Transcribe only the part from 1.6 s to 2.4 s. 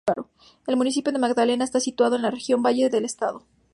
está situado en la